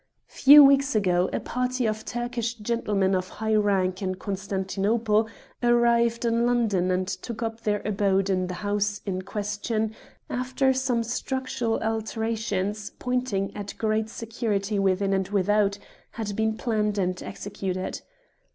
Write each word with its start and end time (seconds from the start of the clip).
"Four 0.25 0.63
weeks 0.63 0.95
ago 0.95 1.29
a 1.31 1.39
party 1.39 1.85
of 1.85 2.05
Turkish 2.05 2.55
gentlemen 2.55 3.13
of 3.13 3.29
high 3.29 3.53
rank 3.53 4.01
in 4.01 4.15
Constantinople, 4.15 5.27
arrived 5.61 6.25
in 6.25 6.43
London 6.43 6.89
and 6.89 7.07
took 7.07 7.43
up 7.43 7.61
their 7.61 7.83
abode 7.85 8.27
in 8.27 8.47
the 8.47 8.55
house 8.65 9.01
in 9.05 9.21
question, 9.21 9.93
after 10.27 10.73
some 10.73 11.03
structural 11.03 11.77
alterations, 11.83 12.89
pointing 12.97 13.55
at 13.55 13.75
great 13.77 14.09
security 14.09 14.79
within 14.79 15.13
and 15.13 15.27
without, 15.27 15.77
had 16.09 16.35
been 16.35 16.57
planned 16.57 16.97
and 16.97 17.21
executed. 17.21 18.01